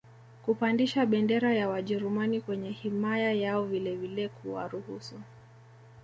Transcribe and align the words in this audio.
kupandisha 0.45 1.05
bendera 1.05 1.53
ya 1.53 1.69
wajerumani 1.69 2.41
kwenye 2.41 2.71
himaya 2.71 3.31
yao 3.33 3.65
vilevile 3.65 4.29
kuwaruhusu 4.29 5.15